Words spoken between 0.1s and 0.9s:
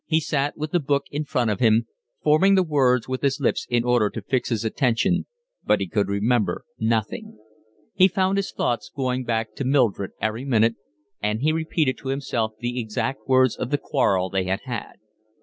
sat with the